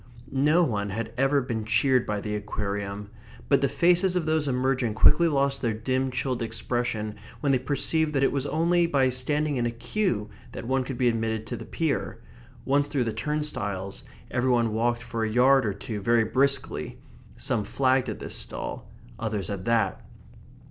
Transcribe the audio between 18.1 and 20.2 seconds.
this stall; others at that.